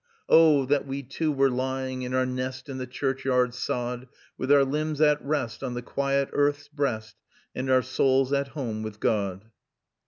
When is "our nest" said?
2.15-2.67